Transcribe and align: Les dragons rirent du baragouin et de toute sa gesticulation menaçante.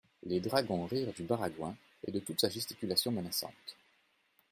Les 0.23 0.39
dragons 0.39 0.87
rirent 0.87 1.13
du 1.13 1.21
baragouin 1.21 1.75
et 2.07 2.11
de 2.11 2.19
toute 2.19 2.41
sa 2.41 2.49
gesticulation 2.49 3.11
menaçante. 3.11 3.77